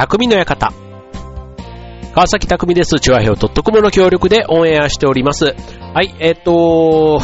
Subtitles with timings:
[0.00, 0.72] 匠の館。
[2.14, 2.98] 川崎匠です。
[3.00, 5.54] チュアヘオ .com の協力でオンエアしております。
[5.92, 7.20] はい、えっ、と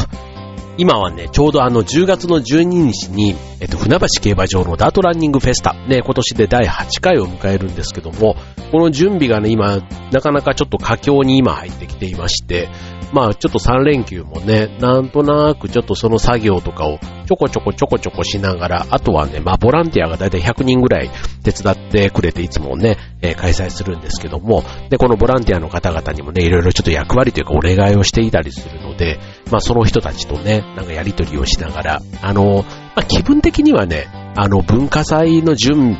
[0.77, 8.35] 今はね、ちょうどあの10月の12日に、えっと、船橋競馬場のダートランニングフェスタ、ね、今年で第8回を迎えるんですけども、
[8.71, 9.79] この準備がね、今、
[10.11, 12.69] なかなかちょっと佳境に今入ってきていまして、
[13.11, 21.11] まあちょっと3連休もね、なんとなくちょっとその作業とかをちょこちょこちょこちょこしながら、あとはね、まあボランティアがだいたい100人ぐらい
[21.43, 29.19] 手伝ってくれていつもね、えー開催するんですけども、で、このボランティアの方々にもね、いろいろちょっと役割というかお願いをしていたりするので、
[29.51, 32.63] まあその人たちとね、なんかやりとりをしながら、あの、
[32.95, 35.97] まあ気分的にはね、あの文化祭の準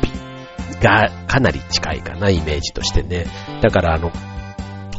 [0.80, 3.26] がかなり近いかな、イメージとしてね。
[3.62, 4.10] だからあの、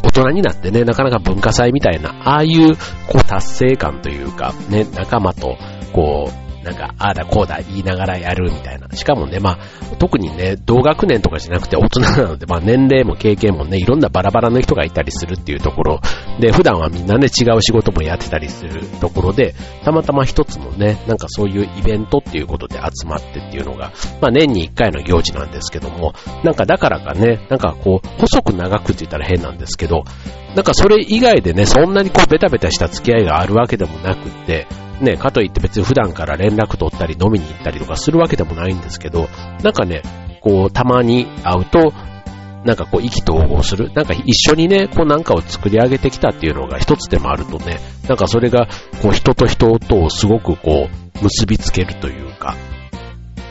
[0.04, 2.76] 大人になってね、なかなか文化祭みたいな、ああいう、
[3.08, 5.58] こう、達成感というか、ね、仲間と、
[5.92, 8.90] こう、なんか、ああだこうだ言いながらやるみたいな。
[8.94, 16.02] しかもね、まあ、特にね、同学年とかじゃなくて大人なので、まあ年齢も経験もね、いろんなバラバラの人がいたりするっていうところ
[16.40, 30.04] で、普段はみんなね、違う仕事もやってたりするところで、たまたま一つのね、なんかそういうイベントっていうことで集まってっていうのが、まあ年に一回の行事なんですけども、なんかだからかね、なんかこう、細く長くって言ったら変なんですけど、
[30.56, 34.68] なんかそれ以外でね、そんなにこうベタベタした付き合いがあるわけでもなくって、
[35.02, 39.28] ね、かといって別に普段から連絡取ったり飲みに行ったりとかするわけでもないんですけど、
[39.64, 40.02] なんかね、
[40.42, 41.94] こう、たまに会うと、
[42.66, 43.92] なんかこう、意気投合する。
[43.94, 48.68] なんか一緒にね、こうなんかを作り上げてきたっていうのが一つでもあるとね、なんかそれが、
[49.02, 52.56] こう人と人とをすごくこう、結びつけるというか、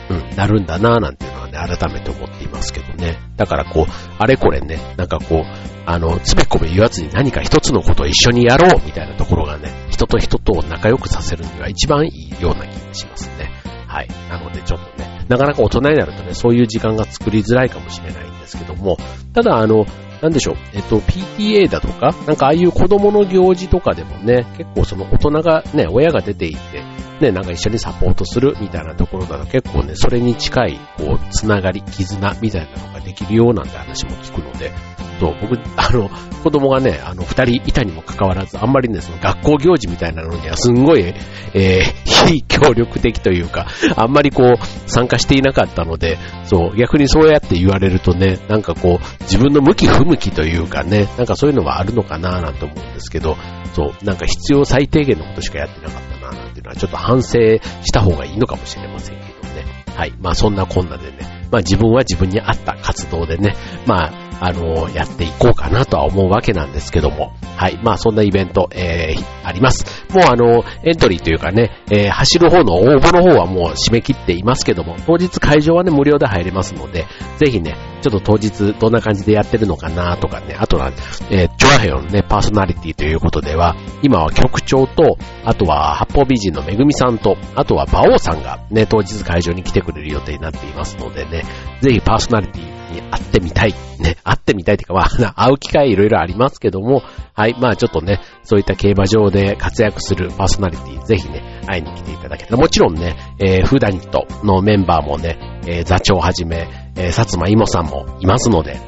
[0.09, 1.25] うん、なるんだなぁなんて、
[1.67, 3.17] 改めて思っていますけどね。
[3.37, 5.43] だからこう、あれこれね、なんかこう、
[5.85, 13.51] あの、つべこべ言わずに何か一つのことを一緒にやろうみたいなところがね、人と人とを仲良くさせるには一番いいような気がしますね。
[13.87, 14.07] はい。
[14.29, 18.97] なのでちょっとね、なかなか大人になるとね、そういう時間が作りづらいかもしれないんですけども、
[19.33, 19.85] ただあの、
[20.21, 26.83] なんでしょう、えっと、PTA だとか、なんかああいう子供の行事とかでもね、結構その大人がね、親が出ていて、
[27.21, 34.71] ね、なんか一緒にサポートするみたいなところだと結構ね、それに近い、こう、つながり、絆みたいなのができるようなんて話も聞くので、
[35.19, 36.09] そう、僕、あの、
[36.43, 53.35] 子供がね、あの、二人いたにもかかわらず、あんまりね、その学校行事みたいなのにはすんごい、えー、非協力的というか、あんまりこう、参加していなかったので、そう、逆にそうやって言われるとね、なんかこう、自分の向き不向きというかね、なんかそういうのはあるのかななんて思うんですけど、
[53.73, 57.39] そう、なんか必要最低限のことしかやってなかったななんていうのは、ちょっと反省
[57.83, 59.65] した方がいいのかもしれませんけどね。
[59.95, 60.13] はい。
[60.21, 63.55] まあそんなこんなでね、まあ自分は自分に合った活動でね、
[63.85, 67.33] まあ、あのやっていこうかなとは思うわけなんですけども。
[67.55, 67.79] はい。
[67.83, 70.05] まあそんなイベント、えー、あります。
[70.13, 77.05] もうあの、エントリーというかね、えー、走る方の応募の方はもう締め切っていますけども、当日会場はね、無料で入れますので、
[77.37, 80.91] ぜひね、ちょっと当日どんな感じでやってるのかなとかね、あとは、
[81.29, 91.43] えー、チョアヘヨのね、パーソナリティということでは、今は局長と、あとは八方美人のめぐみさんと、あとは馬王さんがね、当日会場に来てくれる予定になっていますのでね、
[91.81, 93.73] ぜひパーソナリティに会ってみたい。
[93.99, 108.79] ね、会ってみたいというか、まあ、 会う機会いろいろありますけども、はい、まあちょっとね、そういった競馬場で活躍するパーソナリティ、ぜひね、会いに来ていただけたら、もちろんね、えー、フーダニットのメンバーもね、えー、座長をはじめ、えー、薩摩芋さんもいますので、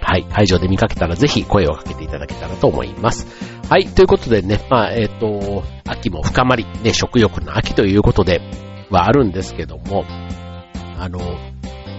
[0.00, 3.26] はい、会場で見かけたらぜひ声をかけていただけたらと思います。
[3.70, 8.42] はい、ということでね、まあ、えっ、と、秋も深まり、ね、食欲の秋ということで
[8.90, 10.04] はあるんですけども、
[10.98, 11.18] あの、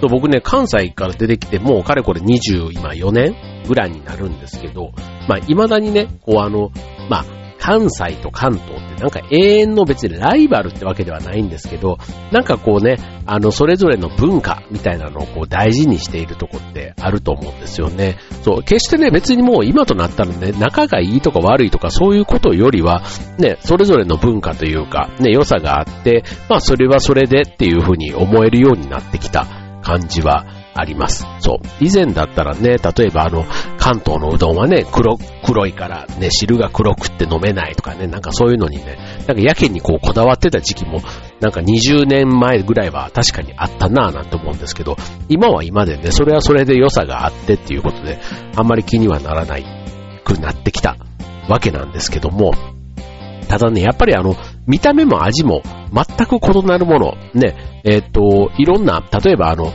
[0.02, 3.36] 僕ね、関西から出てきて、もうかれこれ24年
[3.68, 4.92] ぐらいになるんですけど、
[5.28, 6.72] まあ、未だにね、こうあの、
[7.10, 7.26] まあ、
[7.66, 11.98] 関西と関東ってなんか永遠の別にライバルってわけではないんですけど、
[12.32, 18.20] なんかこうね、あの、それぞれの文化みたいなのをこう大事にしているとこってあると思うんですよね。
[18.44, 23.02] そう、決してね、別にもう今となったらね、仲がいいとか悪いとかそういうことよりは、
[23.40, 31.26] ね、それぞれの文化というか、ね、良さがあって、まあそれはそれでっていうふうに思えるようになってきた感じはあります。
[31.40, 31.68] そう。
[31.80, 33.46] 以前だったらね、例えばあの、
[33.78, 38.98] 関東のうどんはね、黒、黒いからね、汁が黒くって飲めないとかね、なんかそういうのにね、
[39.28, 41.02] なんかやけにこうこだわってた時期も、
[41.40, 44.98] なんか20年前ぐらいは確かにあったなぁなんて思うんですけど、
[45.30, 48.20] 今は今でね、それはそれで良さがあってっていうことで、
[48.58, 49.66] あんまり気にはならない
[50.24, 50.98] くなってきた
[51.48, 52.54] わけなんですけども、
[53.48, 54.36] ただね、やっぱりあの、
[54.68, 55.62] 見た目も味も
[55.94, 59.72] 全く異なるもの、ね、えっ、と、いろんな、例えばあの、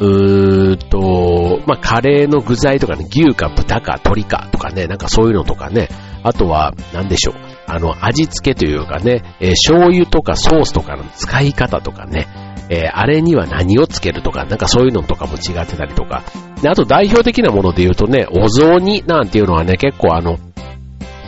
[0.00, 5.88] うーと、まあ、カレーの具材とかね、牛か豚か鶏かとかね、なんかそういうのとかね、
[6.22, 7.34] あとは、なんでしょう、
[7.66, 12.26] あの、味付けというかね、えー、醤油とかソースとかの使い方とかね、
[12.70, 16.24] えー、あれには何をつけるとか、なんかそういうのとかも違ってたりとか。
[16.62, 20.38] で、あと代表的なもので言うとね、お雑煮なんていうのはね、結構あの、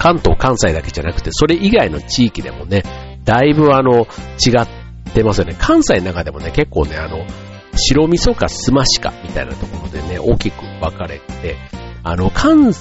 [0.07, 2.85] 関東、関西だけじゃなくて、それ以外の地域でもね、
[3.25, 4.07] だいぶあの、
[4.37, 5.57] 違ってますよね。
[5.59, 7.27] 関西の中でもね、結構ね、あの、
[7.75, 11.57] 白味噌かすましかみたいなところでね、大きく分かれて、
[12.05, 12.73] あの、関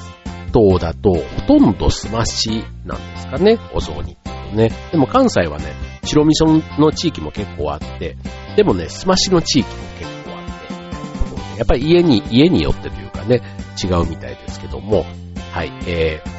[0.53, 4.15] 東だとほとんどすましなんですかね、お雑煮
[4.53, 4.69] ね。
[4.91, 5.73] でも関西はね、
[6.03, 8.17] 白味噌の地域も結構あって、
[8.55, 13.41] でもね、すましの地域も結構あって、やっぱり家に、家によってというかね、
[13.83, 15.07] 違うみたいですけども、
[15.51, 16.34] はい、えー、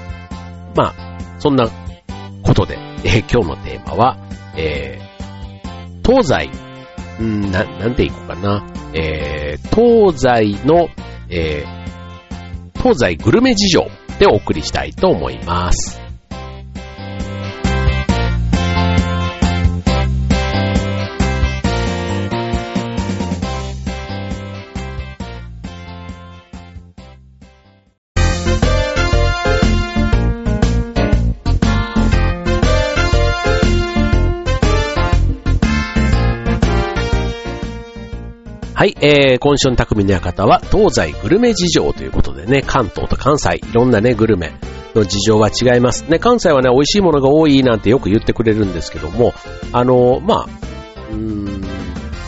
[0.76, 1.68] まあ、そんな
[2.42, 4.16] ことで、えー、今日のテーマは、
[4.56, 6.50] えー、東西、
[7.22, 10.88] んな、なんていこうかな、えー、東西の、
[11.30, 13.86] えー、東西グルメ事情
[14.18, 16.05] でお送りしたいと思います。
[38.76, 44.52] はい、えー、今週の匠の館は東西グルメ事情ということでね、関東と関西、いろんなね、グルメ
[44.94, 46.04] の事情は違います。
[46.10, 49.32] ね、関西はね、美味しいものが多いなんてよく言ってくれるんですけども、
[49.72, 50.48] あの、まあ、
[51.10, 51.62] うーん、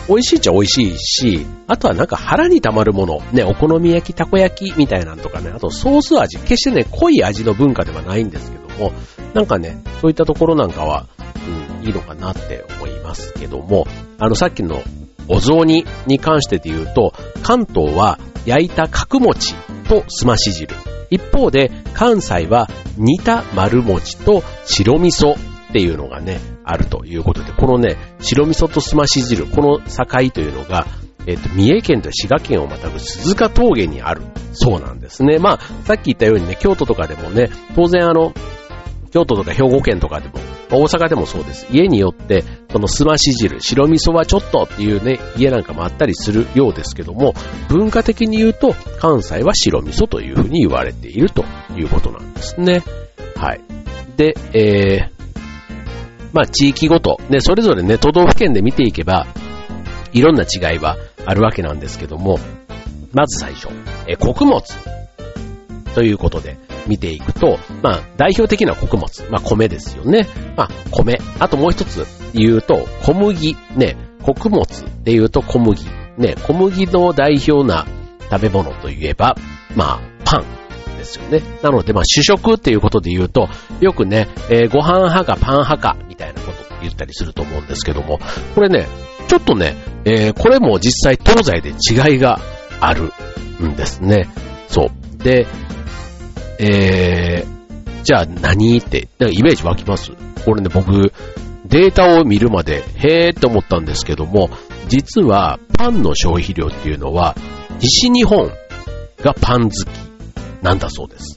[0.07, 8.91] 美味しいっちゃ美味しいし、あとはなんか腹に溜まるもの、ね、お好み焼き、たこ焼きみたいなんとかね、あとソース味、決してね、濃い味の文化ではないんですけども、
[9.35, 11.05] なんかね、そういったところなんかは、
[11.79, 13.85] うん、いいのかなって思いますけども、
[14.17, 14.81] あの、さっきの
[15.29, 19.55] お雑煮に関してで言うと、関東は焼いた角餅
[19.87, 20.75] とすまし汁。
[21.11, 22.67] 一方で関西は
[22.97, 25.37] 煮た丸餅と白味噌っ
[25.71, 30.87] ていうのがね、あるということで、このね、白味噌とすまし汁、この境というのが、
[31.27, 34.21] えっ、と、三重県と滋賀県をまたぐ鈴鹿峠にある
[34.53, 35.37] そうなんですね。
[35.37, 38.33] まあ、さっき言ったようにね、京都とかでもね、当然あの、
[39.11, 40.35] 京都とか兵庫県とかでも、
[40.71, 41.67] 大阪でもそうです。
[41.71, 47.33] 家によって、そのすまし汁、白味噌はちょっとっていうね、家なんかもあったりするようですけども、
[47.69, 51.43] 文化的に言うと、関西は白味噌というふうに言われていると
[51.75, 52.83] いうことなんですね。
[53.35, 53.61] はい。
[54.15, 55.19] で、えー、
[56.33, 59.25] まあ地域ごと、ね、それぞれね、都道府県で見ていけば、
[60.13, 62.39] いろんな違いはあるわけなんですけども、
[63.11, 63.69] まず最初、
[64.07, 64.61] え穀物
[65.95, 66.57] ということで、
[66.89, 70.27] 見ていくと、まあ、代表的な穀物、まあ、米ですよね。
[70.57, 71.19] まあ、米。
[71.39, 73.55] あともう一つ言うと、小麦。
[73.75, 74.65] ね、穀物
[75.03, 75.85] で言うと小麦。
[76.17, 77.85] ね、小麦の代表な
[78.31, 79.35] 食べ物といえば、
[79.75, 80.59] まあ、パン。
[80.97, 81.41] ですよね。
[81.63, 83.47] なので、まあ、主食っていうことで言うと、
[83.79, 88.19] よくね、えー、ご飯派かパン派か、みたいなことって言ったりすると思うんですけども、
[88.53, 88.87] これね、
[89.27, 89.75] ちょっとね、
[90.05, 92.39] えー、これも実際東西で違いが
[92.81, 93.13] ある
[93.63, 94.27] んですね。
[94.67, 95.23] そう。
[95.23, 95.47] で、
[96.59, 100.11] えー、じゃあ何って、なんかイメージ湧きます？
[100.45, 101.13] これね、僕、
[101.65, 104.49] データを見るまで、へーって思ったんですけども、
[104.87, 107.35] 実はパンの消費量っていうのは、
[107.79, 108.51] 西日本
[109.21, 109.85] がパン好き
[110.61, 111.35] なんだそうです。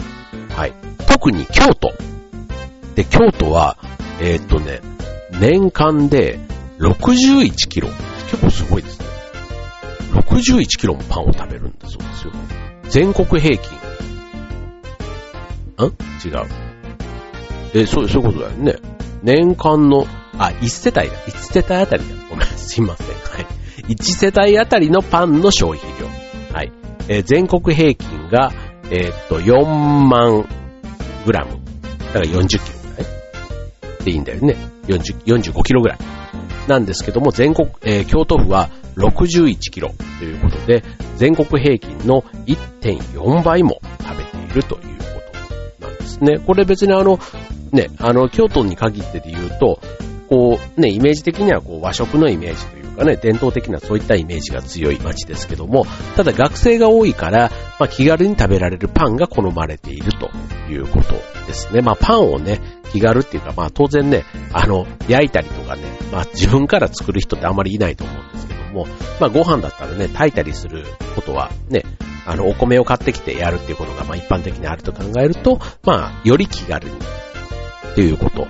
[0.57, 0.73] はい。
[1.07, 1.93] 特に京都。
[2.95, 3.77] で、京都は、
[4.21, 4.81] えー、っとね、
[5.41, 6.39] 年間で
[6.79, 7.89] 61キロ。
[8.31, 9.07] 結構すごいですね。
[10.15, 12.33] 61キロもパンを食べるんだそうですよ。
[12.89, 13.82] 全国平均
[15.87, 15.97] ん？
[16.25, 16.47] 違う。
[17.75, 18.77] え、そう、そういうことだよね。
[19.23, 20.07] 年間の、
[20.39, 21.17] あ、1世帯だ。
[21.27, 22.15] 1世帯あたりだ。
[22.29, 23.07] ごめん、すいません。
[23.07, 23.47] はい。
[23.95, 26.07] 1世帯あたりのパンの消費量。
[26.55, 26.73] はい。
[27.09, 28.53] えー、全国平均が、
[28.91, 30.47] えー、っと、4万
[31.25, 31.61] グラム。
[32.13, 33.09] だから40キロぐら
[34.01, 34.57] いでいいんだよね。
[34.87, 35.99] 40、45キロぐらい。
[36.69, 40.85] なんですけども、全国、えー、京都府は61キロということで、
[41.17, 44.92] 全国平均の1.4倍も食べているという
[46.25, 46.39] ね。
[46.39, 47.19] これ別にあの、
[47.73, 49.81] ね、あの、京都に限ってで言うと、
[50.29, 55.85] こう、ね、イメージ的にはこう和食のイメージというかね、伝統的なそういったイメージが強い街ですけども、
[56.17, 60.31] ただ学生が多いから、まあ、気軽に食べられるパンが好まれていると
[60.71, 61.15] いうこと
[61.47, 61.83] ですね。
[61.83, 62.61] まあ、パンをね、
[62.93, 68.87] 気軽っていうか、まあ、当然ね、あの、焼いたりとかね、まあ、自分から作る人ってあんまりいないと思うんですけども、
[69.21, 71.85] まあ、ご飯だったらね、炊いたりすることはね、
[72.27, 78.47] あの、お米を買ってきてやるっていうことが、まあ一般的にあると考えると、まあ、より気軽に、っていうこと。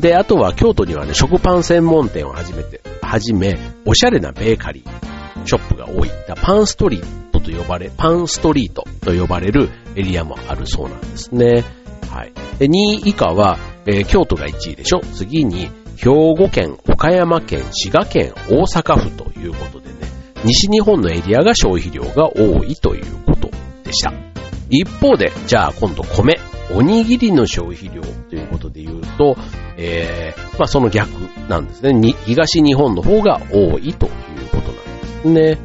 [0.00, 6.10] で、あとは京都にはね、食パン専門店を始めて、はじめ、おしゃれなベーカリー、ショップが多い。
[6.42, 11.64] パンストリートと呼ばれ、パンストリートと呼ばれるエリアもあるそうなんですね。
[12.10, 12.32] はい。
[12.58, 19.73] で、2位以下は、えー、京都が1位でしょ次に、兵庫県、岡山県、滋賀県、大阪府ということ、
[20.44, 23.50] 西日本のエリアが消費量が多いということ
[23.82, 24.12] でした。
[24.70, 26.38] 一方で、じゃあ今度米、
[26.72, 29.36] おにぎりの消費量ということで言うと、
[29.76, 31.08] えー、まあその逆
[31.48, 31.92] なんですね。
[31.92, 35.58] に東日本の方が多いということなんですね。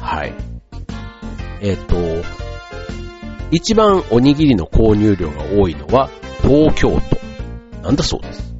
[0.00, 0.34] はい。
[1.60, 2.24] えっ、ー、と、
[3.50, 6.08] 一番おにぎりの購入量が多いのは
[6.42, 8.42] 東京都なんだそうです。
[8.42, 8.50] はい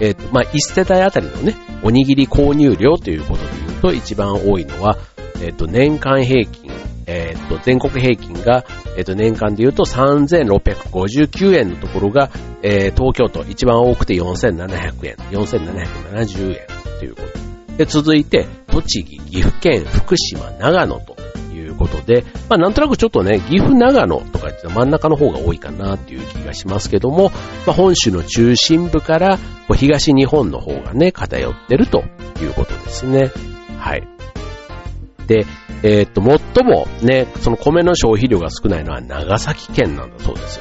[0.00, 4.98] えっ、ー、と、まあ、一世帯あたりのね、おにぎり購入量ということで言うと一番多いのは、
[5.42, 6.70] えっ、と、年間平均、
[7.06, 8.64] えっ、と、全国平均が、
[8.96, 12.30] えっ、と、年間で言うと3659円のところが、
[12.62, 16.66] えー東京都一番多くて4700円、4770円
[16.98, 17.76] ということ。
[17.76, 21.16] で、続いて、栃木、岐阜県、福島、長野と
[21.52, 27.30] いうことで、まあなんとなくちょっとね、岐阜長野とかって真ん中の方が多いかなっていう気がしますけども、
[27.66, 29.38] まあ本州の中心部から
[29.74, 32.02] 東日本の方がね、偏ってると
[32.40, 33.30] いうことですね。
[33.86, 34.08] はい。
[35.28, 35.46] で、
[35.84, 40.60] えー、っと、最もね、その米の消費量が少ないのは長崎県なんだそうです。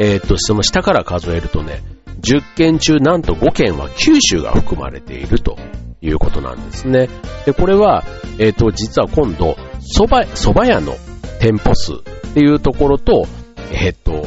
[0.00, 1.82] えー、っと、その下から数えるとね、
[2.20, 5.56] 10県中なんと5県は九州が含まれていると
[6.00, 7.08] いうことなんですね。
[7.46, 8.02] で、これは、
[8.40, 9.56] えっ、と、実は今度、
[9.96, 10.96] 蕎麦、蕎麦屋の
[11.38, 11.96] 店舗数っ
[12.34, 13.28] ていうところと、
[13.70, 14.26] えっ、と、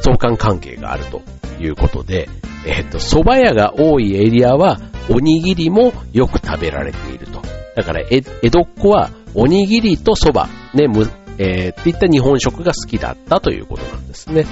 [0.00, 1.22] 相関関係があると
[1.56, 2.28] ということで、
[2.66, 4.80] えっ、と、蕎麦屋が多いエリアは、
[5.10, 7.42] おにぎりもよく食べられていると。
[7.76, 14.46] だから、江戸っ子は、おにぎりと蕎麦、ね、む、えー、っていった日本食が好きだったということなんですね。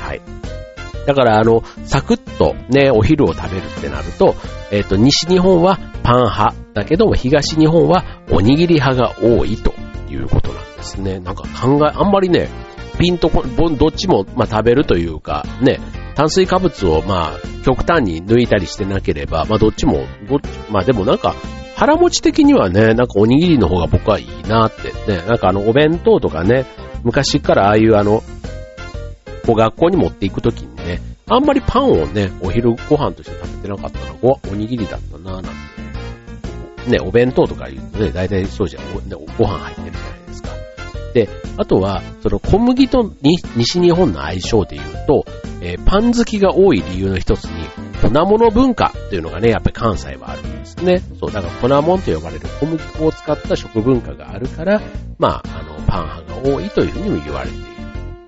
[0.00, 0.20] はい。
[1.06, 4.34] だから、あの、サクッとね、お昼を食べるってなると、
[4.70, 9.74] えっ、と、西日本はパン派だけども、東日本はおにぎり派が多いと
[10.10, 11.20] いうことなんですね。
[11.20, 12.48] なんか考え、あんまりね、
[12.98, 15.80] ピンとこ、どっちも、まあ、食べるというか、ね、
[16.14, 21.34] 炭水化物を、まあ、極端に抜いたりしてなければ、まあ、どっちも、どっち、まあ、でもなんか、
[21.76, 26.66] 腹持ち的にはね、なんかおにぎりの方が僕はいいなってね、なんかあの、お弁当とかね、
[27.02, 28.22] 昔からああいうあの、
[29.44, 35.48] こう学校に持っていくときにね、あんまりパンをね、お昼ご飯として食べてなかったのはおにぎりだったなぁなんて。
[36.90, 39.00] ね、お弁当とか言うとね、大体そうじゃん、ご
[39.38, 40.13] ご飯入ってるじゃな
[41.14, 41.28] で。
[41.56, 43.14] あとは、その小麦と
[43.56, 45.24] 西日本の相性で言うと、
[45.62, 47.64] えー、パン好きが多い理由の一つに、
[48.02, 51.00] 粉物文化っていうのがね、やっぱり関西はあるんですね。
[51.18, 54.82] そう、だから粉物と呼ばれる小麦粉を使った食文化があるから、
[55.18, 57.64] まあ、あの、パン派が多いというふうにも言われている。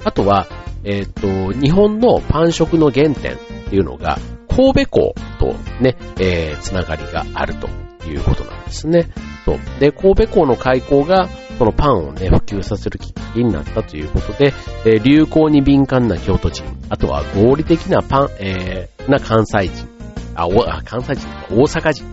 [0.05, 0.47] あとは、
[0.85, 3.38] えっ、と、日本のパン食の原点っ
[3.69, 7.69] ていうのが、神戸港とね、えー、つながりがあると
[8.09, 9.09] いうことなんですね。
[9.45, 9.59] そう。
[9.81, 11.28] で、神戸港の開港が、
[11.59, 14.53] そのパンをね、普及させるきっかけになったということで、
[14.85, 19.89] えー、流行に敏感な京都人、あとは合理的なパン、えー、な関西人、
[20.35, 22.05] あ、おあ関西人大阪人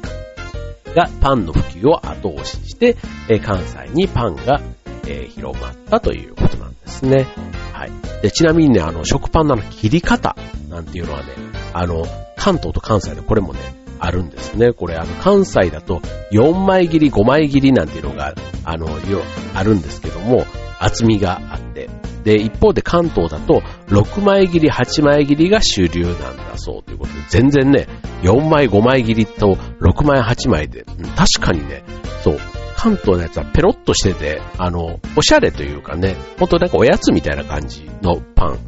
[0.96, 2.96] がパンの普及を後押しして、
[3.30, 4.62] えー、関西にパンが、
[5.08, 7.28] えー、広まったということなんですね。
[7.74, 7.92] はい。
[8.22, 10.38] で、ちなみにね、あの、食パンの切り方
[10.70, 11.26] なんていうのはね、
[11.74, 12.06] あの、
[12.38, 13.60] 関東と関西でこれもね、
[14.04, 14.74] あるんですね。
[14.74, 19.22] これ、あの、関西だと4枚切り、5枚切りなんていうのが、あの、よ
[19.56, 20.46] あるんですけども、
[20.78, 21.90] 厚みがあって。
[22.26, 27.88] で、一方で関東だと6枚切り、8枚切りが主流なんだそうということで、全然ね、
[28.24, 31.86] 4枚、5枚切りと6枚、8枚で、確かにね、
[32.26, 32.40] そう、
[32.76, 38.60] 関東のやつはペロッとしてて、あの、おしゃれというかね、ほんとなんかおやつみたいな感じのパン、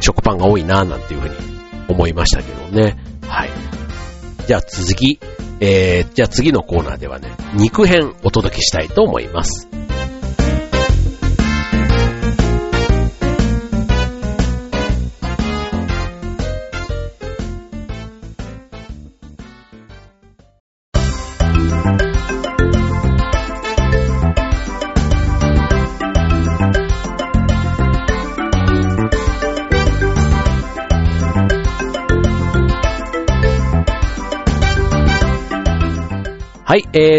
[0.00, 1.34] 食パンが多いなぁなんていうふうに
[1.88, 2.96] 思いましたけどね。
[3.26, 3.67] はい。
[4.48, 5.20] じゃあ次、
[5.60, 9.68] えー、じゃあ次のコーナーではね、肉編お届けしたいと思います。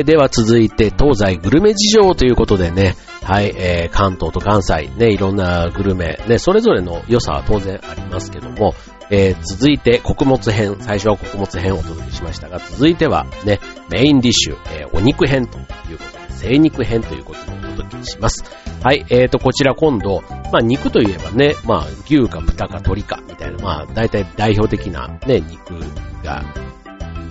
[0.09, 8.73] では続いて東西グルメ事情ということでね、はい、えー、関東と関西、ね、いろんなグルメ、ね、それぞれの良さは当然ありますけども、
[9.11, 13.59] えー、続いて穀物編、最初は穀物編をお届けしましたが、続いてはね、
[13.91, 18.43] メインディッシュ、えー、お肉編ということで、精肉編ということでお届けします。
[18.83, 25.75] はい、えーと、こちら今度、まあ肉といえばね、まあ牛か豚か鶏かみたいな、まあ大体代表的なね、肉
[26.23, 26.43] が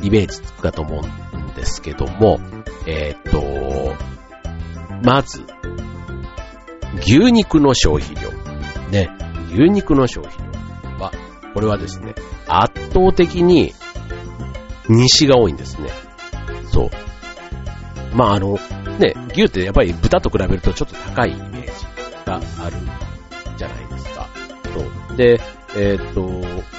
[0.00, 1.27] イメージつくかと思うん
[1.58, 2.38] ですけども、
[2.86, 3.42] えっ、と、
[5.04, 5.44] まず、
[7.00, 8.30] 牛肉の消費量。
[8.90, 9.10] ね、
[9.52, 11.12] 牛肉の消費量は、
[11.52, 12.14] これはですね、
[12.46, 13.74] 圧倒的に
[14.88, 15.90] 西が多いんですね。
[16.72, 16.90] そう。
[18.14, 18.58] まああの、
[18.98, 21.70] ね、牛ってやっぱり豚と比べるとちょっと高いイメージ
[22.24, 22.76] がある
[23.56, 24.28] じゃないですか。
[24.72, 25.16] そう。
[25.16, 25.40] で、
[25.76, 26.77] えー、っと、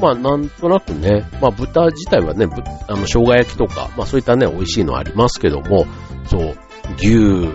[0.00, 2.46] まあなんとなくね、まあ豚自体はね、
[2.88, 5.86] あの生姜焼きとか、まあそういったね、美味しいのありますけども、
[6.26, 6.56] そう、
[6.98, 7.50] 牛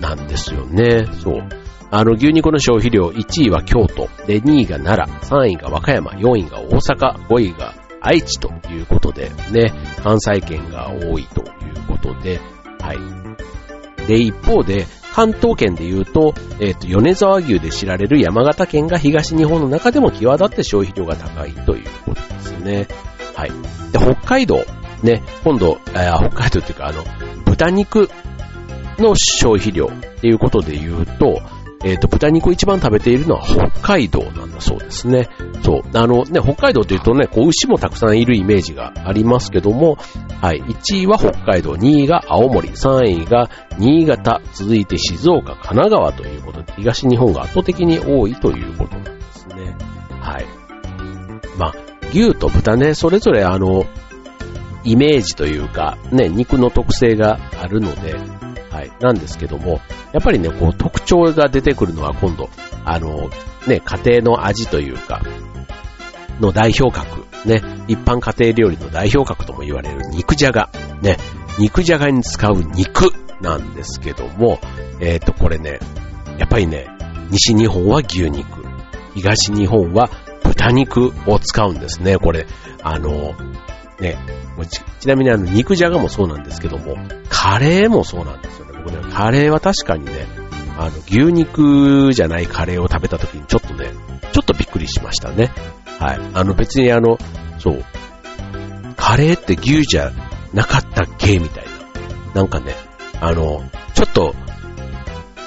[0.00, 1.06] なんですよね。
[1.22, 1.48] そう。
[1.90, 12.40] あの、牛肉の消費量1位は京都、で、2位が奈良、3位が和歌山、4位が大阪、5位が愛知ということで、ね、関西圏が多いということで、
[12.80, 14.06] はい。
[14.06, 22.86] で、一方で、関東圏で言うと、えっ、ー、と、米沢牛で知られる山形県が東日本の中でも際立って消費量が高いということですね。
[23.34, 23.50] はい。
[23.92, 24.62] で、北海道、
[25.02, 27.02] ね、今度、えー、北海道っていうか、あの、
[27.46, 28.10] 豚肉
[28.98, 31.40] の消費量っていうことで言うと、
[31.84, 35.28] えっ、ー、と、豚肉を一番食べているのは北海道なんだそうですね。
[35.62, 35.82] そう。
[35.94, 39.98] あのね、北海道というとね、こう、牛もたくさんいるイメージがありますけども、
[40.40, 40.62] はい。
[40.62, 49.76] 1位は北海道、2位が青森、3位が新潟、続いて静岡、神奈川ということで、東日本が圧倒的に多いということなんですね。
[50.20, 50.46] はい。
[51.58, 51.74] まあ、
[52.10, 53.84] 牛と豚ね、それぞれあの、
[54.84, 58.14] イメージというか、ね、肉の特性があるので、
[58.76, 59.80] はい、なんですけども、
[60.12, 62.50] やっぱりね、こう特徴が出てくるのは今度、
[62.84, 63.30] あの、
[63.66, 65.22] ね、家庭の味というか、
[66.40, 70.68] の代表格、ね、一般家庭料理の代表格とも言われる肉じゃが、
[71.00, 71.16] ね、
[71.58, 74.60] 肉じゃがに使う肉なんですけども、
[75.00, 75.80] えっ、ー、と、これね、
[76.36, 76.86] やっぱりね、
[77.30, 78.62] 西日本は牛肉、
[79.14, 80.10] 東日本は
[80.42, 82.18] 豚肉を使うんですね。
[82.18, 82.46] これ、
[82.82, 83.32] あの、
[84.00, 84.18] ね、
[85.00, 86.96] ちなみにあの肉じゃがもそうなんですけども、
[87.30, 88.96] カレーもそうなんですよね。
[88.96, 90.12] 僕ね、カレーは確かにね、
[90.78, 93.90] あの、牛肉じゃないカレーを食べた時にちょっとね、
[94.32, 95.52] ちょっとびっくりしましたね。
[95.98, 96.20] はい。
[96.34, 97.18] あの別にあの、
[97.58, 97.84] そう、
[98.96, 100.12] カレーって牛じゃ
[100.52, 101.38] なかったっけ？
[101.38, 101.64] みたい
[102.34, 102.34] な。
[102.34, 102.74] なんかね、
[103.20, 104.34] あの、ちょっと、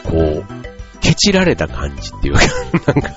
[0.03, 2.41] こう、ケチられた感じっていうか、
[2.93, 3.09] なんか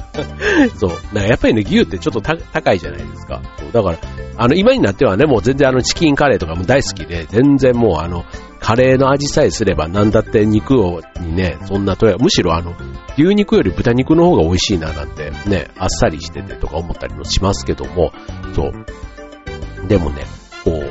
[0.78, 0.90] そう。
[1.14, 3.40] なんかやっぱりね、牛ってちょっと高いじゃないですか。
[3.58, 3.98] そうだから、
[4.36, 8.24] あの、今になってはね、もう全然あの、チキンカレーとかも大好きで、全然もうあの、
[8.62, 12.74] カレーの味さえすれば何だって肉を、にね、そんなとや、むしろあの、
[13.18, 18.12] 牛肉より豚肉の方が美味しいななんてね、あっさりしててとか思ったりもしますけども、
[18.54, 19.88] そう。
[19.88, 20.22] でもね、
[20.64, 20.90] こう、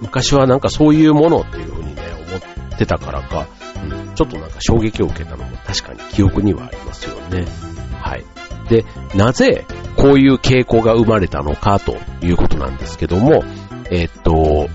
[0.00, 2.38] 昔はなんかそういうものっていう風にね、思
[2.74, 3.46] ってたからか、
[3.82, 7.44] うん、ちょっとなんか衝撃を受けたのも確かに記憶にはありますよね。
[8.00, 8.24] はい。
[8.70, 13.44] で、なぜこういう傾向が生まれたのかということなんですけども、
[13.90, 14.68] えっと、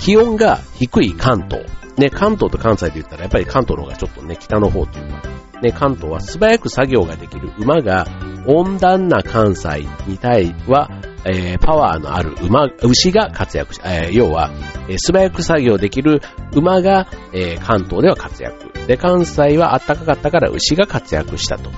[0.00, 1.64] 気温が低い関東。
[1.96, 5.22] ね、関東と関西で言ったらやっぱり関東の方がちょっとね、北の方というか、
[5.62, 8.06] ね、関東は素早く作業ができる馬が
[8.46, 10.90] 温暖な関西に対は
[11.28, 14.52] えー、パワーのある馬、牛が活躍し、えー、要は、
[14.88, 16.20] えー、素早く作業できる
[16.52, 18.70] 馬が、え、関東では活躍。
[18.86, 21.70] で、関西は暖かかったから牛が活躍したと。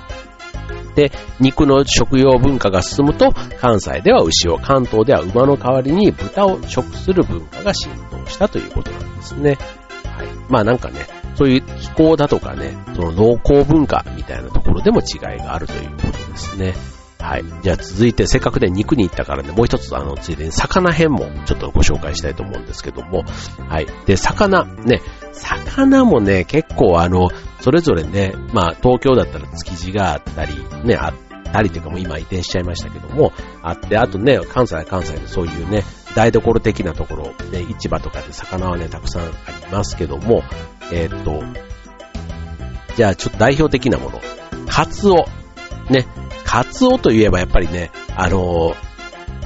[0.95, 9.59] で、肉の食用文化が進むと、関西では牛を、関東では馬の代わりに豚を食する文化が浸透したということなんですね。
[10.05, 10.27] はい。
[10.49, 16.98] まあなんかね、そういう気候だとかね、その農耕文化みたいなところでも違いがあるということですね。
[17.21, 17.45] はい。
[17.63, 23.25] じゃあ続いて、せっかくで肉に行ったからね、もう一つ、あの、ついでに魚編もちょっとご紹介したいと思うんですけども、
[23.69, 23.87] はい。
[24.07, 25.03] で、魚、ね、
[25.33, 30.55] 魚もね、結構あの、それぞれね、まあ、東京だったら築地があったり、
[30.85, 31.15] ね、あっ
[31.53, 35.83] たりというかもう今移転しちゃいましたけども、あって、あとね、関西は関西でそういうね、
[36.15, 39.27] 台所的なところ、ね、市場とかで魚はね、たくさんあ
[39.67, 40.43] りますけども、
[40.93, 41.43] えー、っと、
[42.97, 44.21] じゃあちょっと代表的なもの、
[44.69, 45.27] カツオ、
[45.91, 46.07] ね、
[46.49, 48.75] カツオといえばやっぱりね、あのー、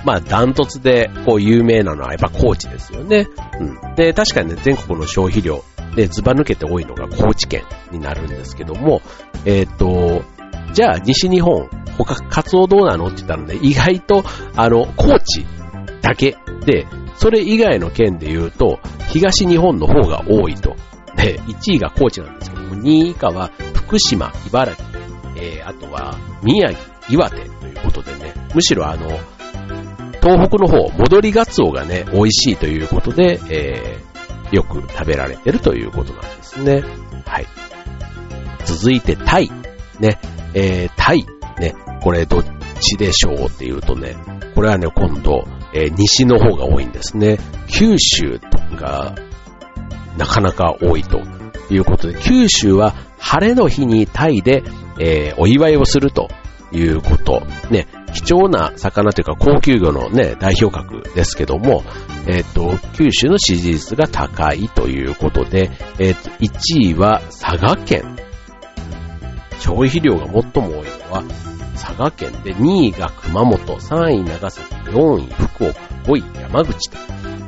[0.04, 3.26] まあ、ダントツで、こう、有名なのはやっぱ高知ですよね。
[3.58, 3.94] うん。
[3.96, 5.64] で、確かにね、全国の消費量
[5.96, 9.02] で、ズバ抜けて多いのが高知県になるんですけども、
[9.44, 10.22] えっ、ー、と、
[10.74, 13.08] じゃあ、西日本、他、カツオどうなの？
[13.08, 14.22] って言ったらね、意外と、
[14.54, 15.44] あの、高知
[16.02, 16.86] だけで、
[17.16, 20.76] それ以外の県で言うと、東日本の方が多いと。
[21.16, 24.86] で、1位が高知なんですけども、2位以下は福島、茨城、
[25.36, 29.08] えー、あとは宮城、岩手ということでね、むしろあの、
[30.20, 36.82] 東北の方、戻りガツオがね、美味しいということで、えー、よく食べられてるということなんですね。
[37.26, 37.46] はい。
[38.64, 39.50] 続いて、タイ。
[39.98, 40.20] ね、
[40.54, 41.26] えー、タイ。
[41.58, 42.44] ね、これどっ
[42.80, 44.16] ちでしょうっていうとね、
[44.54, 47.38] これはね、今度、えー、西の方が多いんですね。
[47.68, 48.40] 九州
[48.76, 49.14] が
[50.16, 51.20] なかなか多いと
[51.70, 54.62] いうことで、九州は晴れの日にタイで
[54.98, 56.28] えー、お祝いをすると
[56.72, 57.42] いうこと。
[57.70, 61.84] ね、貴重な魚というか高級魚のね、代表格ですけども、
[62.26, 68.16] えっ、ー、と、九州の支持率が高いということで、えっ、ー、と、1位は佐賀県。
[69.58, 71.22] 消費量が最も多いのは
[71.74, 76.98] 佐賀県で、2位が熊本、3位長崎、4位福岡、5位山口と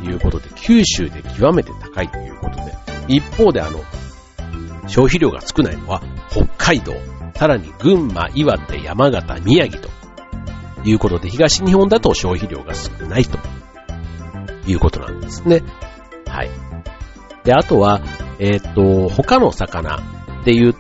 [0.05, 2.77] いうことで、九州で極めて高いということで、
[3.09, 3.81] 一方であの、
[4.87, 6.95] 消費量が少ないのは北海道、
[7.35, 9.89] さらに群馬、岩手、山形、宮城と
[10.85, 13.39] いうことで、東日本だと消費量が少ないと
[14.67, 15.63] いうことなんですね。
[16.27, 16.51] はい。
[17.45, 18.01] で、あとは、
[18.39, 20.01] えっ、ー、と、他の魚
[20.45, 20.75] でいう、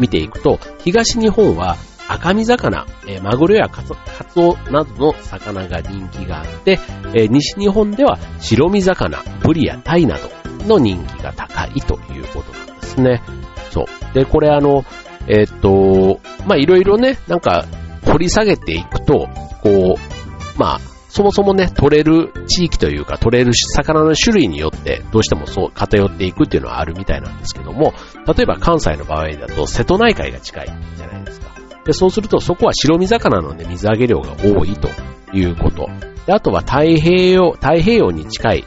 [0.00, 1.76] 見ていくと、東日本は
[2.08, 3.92] 赤身魚、えー、マグロやカツ
[4.40, 6.78] オなどの魚が人気があって、
[7.14, 10.30] えー、西日本では白身魚、ブリやタイなど
[10.66, 13.22] の人気が高いということなんですね。
[13.70, 14.14] そう。
[14.14, 14.84] で、これあの、
[15.28, 17.66] えー、っと、まあ、いろいろね、なんか、
[18.04, 19.28] 掘り下げていくと、
[19.62, 27.92] こう、まあ、そもそもね、取れる地域というか、取れる魚の種類によって、どうしてもそう偏っていくっていうのはあるみたいなんですけども、
[28.26, 31.48] 例えば関西の場合だと、瀬戸内海が近いじゃないですか。
[31.84, 34.88] で、そうすると、そこは白身魚のね、水揚げ量が多いと
[35.32, 35.88] いうこと。
[36.26, 38.64] で、あとは太平洋、太平洋に近い、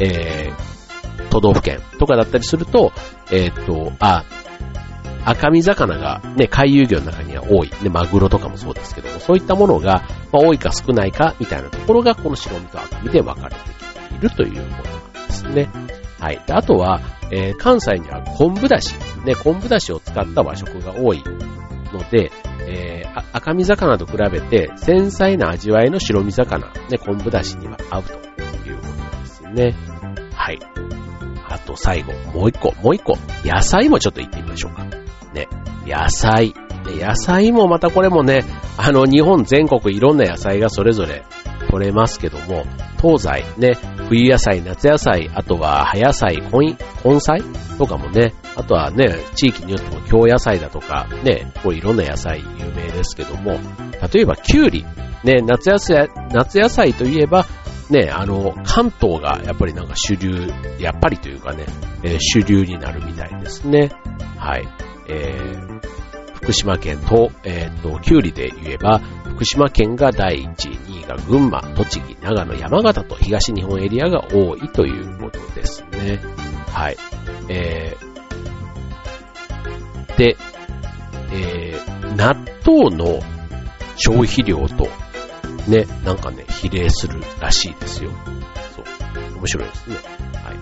[0.00, 2.92] えー、都道府県とかだったりすると、
[3.30, 4.24] えー、っと、あ、
[5.24, 7.70] 赤身魚がね、海遊魚の中には多い。
[7.82, 15.68] で、マグロとかもそうですけども、そういったものが、まあ、多いか少ないかみたいなところが、この白身と赤身で分かれてきているということなんですね。
[16.20, 16.40] はい。
[16.46, 21.22] で、あとは、えー、関西には昆布だし、ね、昆布だしを使った和食が多い
[21.92, 22.30] ので、
[22.66, 29.74] えー、赤身魚と比べて繊細な味わいの白身魚、ね、昆布だしには合うということですね。
[30.32, 30.60] はい。
[31.48, 35.03] あと最後、もう一個、もう一個、野菜もちょっと言ってみましょうか。
[35.34, 35.48] ね、
[35.86, 36.54] 野菜。
[36.86, 38.44] 野菜もまたこれもね、
[38.76, 41.24] あの、日本全国いろんな野菜がそれぞれ
[41.70, 42.64] 取れますけども、
[43.00, 47.42] 東西ね、冬野菜、夏野菜、あとは葉野菜、根根菜
[47.78, 53.58] とかもね、あとはね、地域によっても京野菜だとか、ね、こういろんな野菜有名ですけども、
[54.12, 54.84] 例えばキュウリ、
[55.24, 57.46] ね、夏野菜、夏野菜といえば、
[57.90, 61.66] ね、あの、関東がやっぱりなんか主流、やっぱりというかね、
[62.02, 63.90] えー、主流になるみたいですね。
[64.38, 64.66] はい。
[65.08, 65.80] えー、
[66.34, 76.20] 福島県と、えっ、と、キュウリで言えば、福島県が第1位、2位が群馬、栃木、長野、山形と東日本エリアが多いということですね。
[76.68, 76.96] はい。
[77.48, 78.14] えー、
[80.16, 80.36] で、
[81.32, 83.20] えー、納豆の
[83.96, 84.88] 消費量と、
[85.68, 88.10] ね、なんかね、比例するらしいですよ。
[88.76, 88.84] そう。
[89.38, 89.96] 面白いですね。
[89.96, 90.58] はい。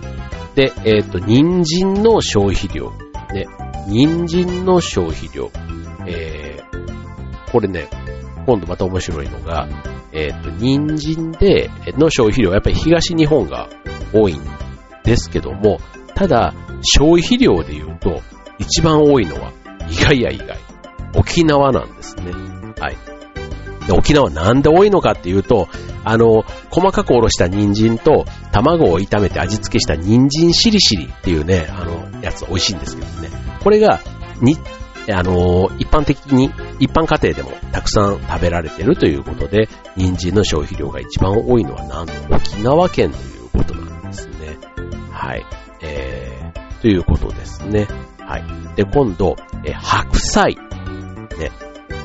[0.55, 2.93] で、えっ、ー、と、人参の消費量。
[3.33, 3.45] ね、
[3.87, 5.51] 人参の消費量。
[6.05, 7.87] えー、これね、
[8.45, 9.67] 今度また面白いのが、
[10.11, 13.69] えっ、ー、と、人参で、の消費量はやっぱり東日本が
[14.13, 14.41] 多いん
[15.03, 15.79] ですけども、
[16.15, 18.21] ただ、消費量で言うと、
[18.59, 19.51] 一番多いのは、
[19.89, 20.57] 意外や意外、
[21.15, 22.31] 沖縄なんですね。
[22.79, 23.13] はい。
[23.87, 25.67] で沖縄なんで多いのかっていうと、
[26.05, 33.42] あの、細かくおろした人参と卵を炒めて味付けした人参しりしりっていうね、あの、やつ美味しいんですけどね。
[33.63, 33.99] これが、
[34.41, 34.57] に、
[35.11, 36.49] あの一般的に、
[36.79, 44.57] 一般家庭でもたくさん食べられてるということで、人参の消費量が一番多いのはなんと沖縄県ということなんですね。
[45.11, 45.45] はい。
[45.81, 47.87] えー、ということですね。
[48.19, 48.75] はい。
[48.75, 50.55] で、今度、え白菜。
[50.55, 51.51] ね。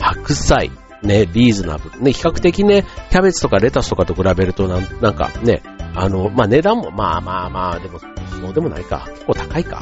[0.00, 0.70] 白菜。
[1.02, 2.00] ね、リーズナブル。
[2.00, 5.62] ね、比較的ね、キャベツとかレタスとかと比べるとなん、なんかね、
[5.94, 9.06] あの、まあ、値段も、まあまあまあ、でも、そうでもないか。
[9.10, 9.80] 結構高いか。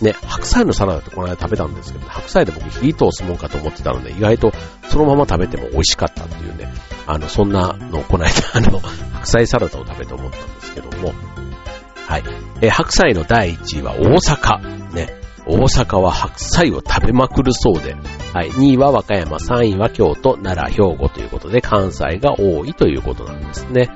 [0.00, 4.52] ね、白菜のサラダってこの間食べたんですけど、白菜で僕火通すもんかと思ってたので、意外と
[4.88, 6.72] そのまま食べても美味しかったっていうね、
[7.06, 11.12] あの、そんなのをこの間、 あの、白菜サラダを食べて思ったんですけども、
[12.06, 12.24] はい。
[12.60, 14.94] え白菜の第1位は大阪。
[14.94, 15.20] ね。
[15.48, 17.96] 大阪は白菜を食べまくるそうで、
[18.32, 18.50] はい。
[18.50, 23.88] 2位は和歌山、3位は京都、奈良、兵庫ということで、関西が多いということなんですね。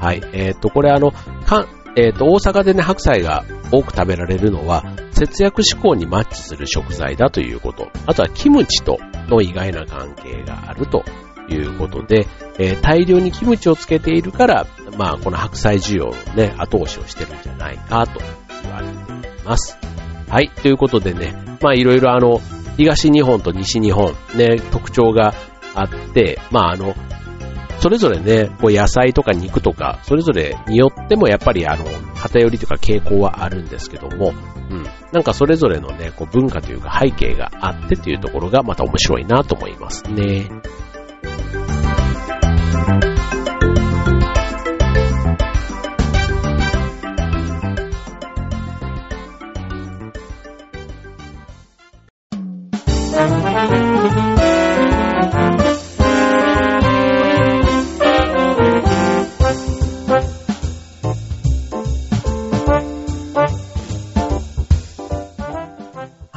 [0.00, 0.22] はい。
[0.32, 1.66] えっ、ー、と、これあの、か
[1.96, 7.90] えっ、ー、と、大阪でね、白菜が多く食べられるのは、節約志向にマッチする食材だということ。
[8.06, 11.04] あとは、キムチとの意外な関係があると
[11.48, 12.26] いうことで、
[12.58, 18.20] えー、大量にキムチをつけているから、まあ、この白菜需要のね、後押しをしてるんじゃないかと
[18.62, 19.78] 言われています。
[20.28, 20.50] はい。
[20.50, 22.40] ということでね、まあ、いろいろあの、
[22.76, 25.34] 東日本と西日本、ね、特徴が
[25.74, 26.94] あって、まあ、あの、
[27.80, 31.84] それぞれね、こう野菜とか肉とか、それぞれによってもやっぱりあの、
[32.16, 34.32] 偏りとか傾向はあるんですけども、
[34.70, 34.84] うん。
[35.12, 40.48] なんかそれぞれのね、こう文化というか背景があってっていうところがまた面白いなと思いますね。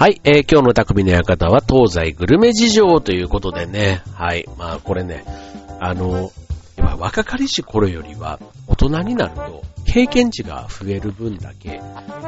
[0.02, 5.24] はい、えー、今日の匠の館は東西グルメ事情ということでね、はい、まあこれね、
[5.80, 6.32] あの、
[6.98, 11.84] 若かりし頃よりは大人になると経験値が増える分だけ、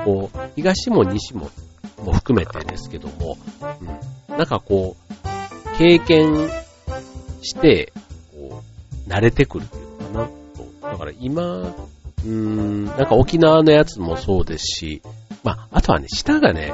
[0.06, 1.50] こう、東も西も
[2.04, 3.40] も含めてですけども、
[4.30, 6.48] うん、なんかこう、経験
[7.42, 7.92] して、
[8.36, 8.62] こ
[9.08, 10.90] う、慣れてくるっていうのかなと。
[10.92, 15.02] だから今、うーん、なんか沖縄のやつもそうですし、
[15.44, 16.72] まあ、あとはね、舌がね、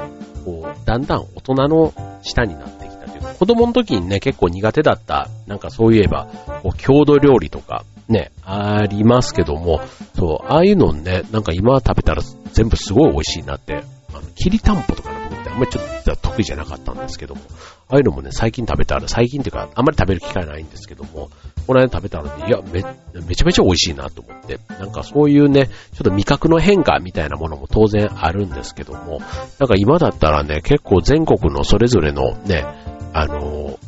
[0.90, 6.26] だんだん大人の舌になってきたというか、子供の時にね、結構苦手だった、なんかそういえば、
[6.64, 9.80] こう、郷土料理とか、ね、ありますけども、
[10.16, 12.22] そう、ああいうのね、なんか今食べたら
[12.52, 15.10] 全部すごい美味しいなって、あの、きりたんぽとか
[15.50, 17.40] あんまりちょっと得意じゃなかったんですけども、
[17.88, 21.30] ああいうのもね、最近食べたら、最近っていうか、あんまり食べる機会ないんですけども、
[21.66, 22.82] この間食べたらね、いや、め、
[23.26, 29.20] めちゃめちゃ美味しいなと思って、なんかそういうね、ちょっと味覚の変化みたいなものも当然あるんですけども、
[29.58, 32.64] なんか今だったらね、結構全国のそれぞれのね、
[33.12, 33.78] あの、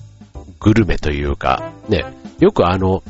[0.61, 2.05] グルメというか、ね、
[2.39, 3.03] よくあの、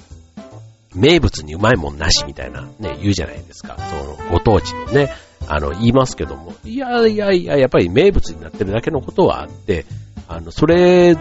[0.95, 3.77] 名物にうまいもんなしみたいなね、言うじゃないですか。
[3.79, 5.11] その、ご当地のね、
[5.49, 9.85] あの、言いますけども、いやいやいや、やっぱり名物になってるだけのことはあって、
[10.29, 11.21] あの、それぞ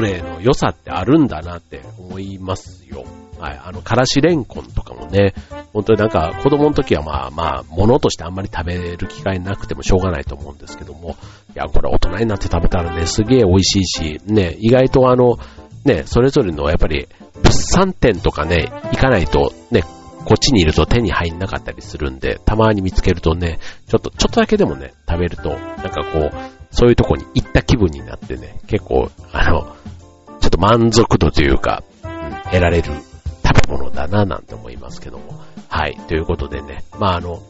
[0.00, 3.04] れの良さってあるんだなって思いますよ。
[3.38, 3.60] はい。
[3.64, 5.32] あの、からしれんこんとかもね、
[5.72, 11.16] 本当になんか子供の時はまあまあ、物としてあんまり食べる機会なくてもしょうがないと思うんですけども、
[11.54, 15.38] いや、これ大人になって食べたらね、すげえ美味しいし、ね、意外とあの、
[15.84, 17.06] ね、それぞれのやっぱり
[17.42, 19.84] 物産展とかね、行かないとね、
[20.24, 25.58] こっちにいると手に入んなかったりするんで、たまに見つけるとね、ちょっと、ちょっとだけでもね、食べると、なん
[25.90, 26.32] かこう、
[26.70, 29.76] そういうとこに行った気分になってね、結構、あの、
[30.40, 32.10] ちょっと満足度というか、うん、
[32.44, 32.92] 得られる
[33.44, 35.40] 食べ物だななんて思いますけども。
[35.68, 35.96] はい。
[36.08, 37.42] ということでね、まああの、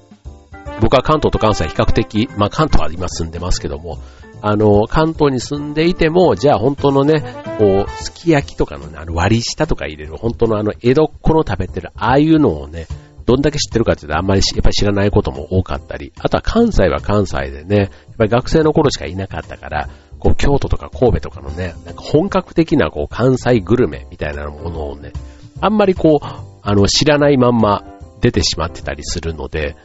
[0.80, 3.98] 僕は関東と関西比較的、まあ関東は今住んでますけども、
[4.40, 7.22] あの、関東に住んでいても、じゃあ本当のね、
[7.58, 12.86] こう、すき焼きとかのね、あの割り下とか入れる、本当のあの、江戸っ子の食べてる、ああいうのをね、
[13.28, 25.12] どんだけ知ってるかっていうとあんまりやっぱり知らないことも多かったり、あとは関西は関西でね、やっぱり学生の頃しかいなかったから、こう京都とか神戸とかのね、なんか本格的なこう関西グルメみたいなものをね、
[25.60, 26.26] あんまりこう、
[26.62, 27.84] あの知らないまんま
[28.22, 29.76] 出てしまってたりするので、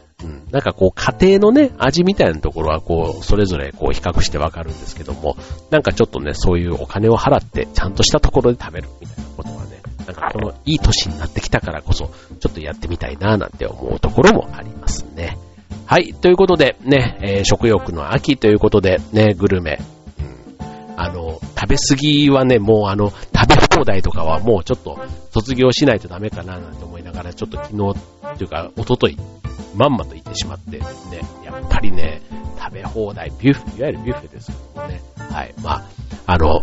[0.52, 5.38] なんかこう家庭のね、味みたいなところはこう、それぞれこう比較してわかるんですけども、
[5.70, 15.38] なんかちょっとね、そういうお金を払ってちゃんとしたところで食べるみたいなことはね、なんかこのいい年になってきたからこそ、ちょっとやってみたいななんて思うところもありますね。
[15.86, 19.80] はい、ということでね、えー、食欲の秋ということでね、グルメ、
[20.96, 24.98] あの、食べ過ぎはね、もうあの、食べ放題とかはもうちょっと
[25.32, 27.78] 卒業しないとダメかななんて思いながら、ちょっと昨日、
[28.38, 29.18] というか、おととい、
[29.76, 30.86] まんまと言ってしまって、ね、
[31.44, 32.22] やっぱりね、
[32.60, 35.84] 食べ放題、ビュッフェ、いわゆるビュッフェですけどもね、はい、まあ、
[36.26, 36.62] あの、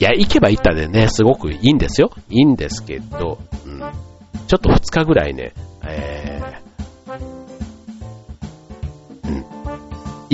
[0.00, 2.10] いや、行けば行ったでね、すごくいいんですよ。
[2.28, 3.80] いいんですけど、うん。
[4.48, 5.52] ちょっと2日ぐらいね、
[5.86, 6.63] えー、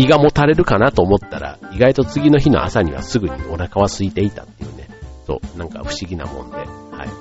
[0.01, 4.89] 胃がもたれるかなと思ったら、意外と次の日の朝にはすぐにお腹は空いていたっていうね、
[5.27, 6.67] そう、なんか不思議なもんで、はい。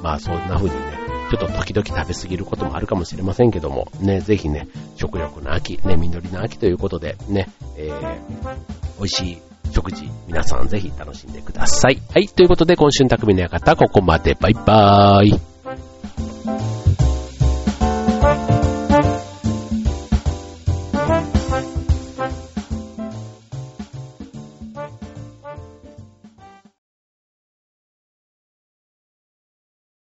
[0.01, 0.81] まあそんな風にね、
[1.29, 8.17] ちょっと時々食べ過ぎることもあるかもしれませんけども、ね、ぜひね、食欲の秋、ね、実りの秋ということで、ね、えー、
[8.97, 9.37] 美味しい
[9.71, 12.01] 食事、皆さんぜひ楽しんでください。
[12.13, 14.35] はい、ということで今週の匠の館、ここまで。
[14.39, 15.48] バイバーイ。